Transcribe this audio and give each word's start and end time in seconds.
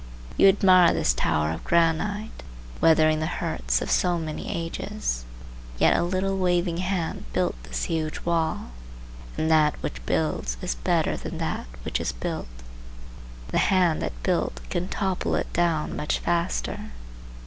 You 0.35 0.47
admire 0.47 0.95
this 0.95 1.13
tower 1.13 1.51
of 1.51 1.63
granite, 1.63 2.41
weathering 2.81 3.19
the 3.19 3.27
hurts 3.27 3.83
of 3.83 3.91
so 3.91 4.17
many 4.17 4.49
ages. 4.49 5.25
Yet 5.77 5.95
a 5.95 6.01
little 6.01 6.39
waving 6.39 6.77
hand 6.77 7.25
built 7.33 7.53
this 7.61 7.83
huge 7.83 8.21
wall, 8.21 8.71
and 9.37 9.51
that 9.51 9.75
which 9.83 10.03
builds 10.07 10.57
is 10.59 10.73
better 10.73 11.15
than 11.17 11.37
that 11.37 11.67
which 11.85 11.99
is 11.99 12.13
built. 12.13 12.47
The 13.49 13.59
hand 13.59 14.01
that 14.01 14.23
built 14.23 14.59
can 14.71 14.87
topple 14.87 15.35
it 15.35 15.53
down 15.53 15.95
much 15.95 16.17
faster. 16.17 16.93